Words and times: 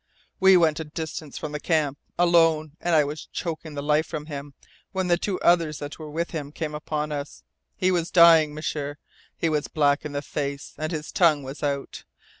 We 0.39 0.57
went 0.57 0.79
a 0.79 0.83
distance 0.83 1.37
from 1.37 1.51
the 1.51 1.59
camp 1.59 1.99
alone 2.17 2.71
and 2.81 2.95
I 2.95 3.03
was 3.03 3.27
choking 3.31 3.75
the 3.75 3.83
life 3.83 4.07
from 4.07 4.25
him, 4.25 4.55
when 4.93 5.09
the 5.09 5.15
two 5.19 5.39
others 5.41 5.77
that 5.77 5.99
were 5.99 6.09
with 6.09 6.31
him 6.31 6.51
came 6.51 6.73
upon 6.73 7.11
us. 7.11 7.43
He 7.75 7.91
was 7.91 8.09
dying, 8.09 8.55
M'sieur! 8.55 8.97
He 9.37 9.47
was 9.47 9.67
black 9.67 10.03
in 10.03 10.13
the 10.13 10.23
face, 10.23 10.73
and 10.79 10.91
his 10.91 11.11
tongue 11.11 11.43
was 11.43 11.61
out. 11.61 12.03